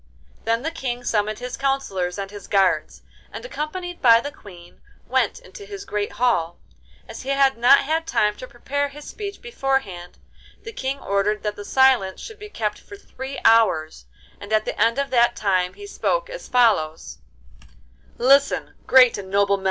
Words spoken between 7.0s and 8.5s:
As he had not had time to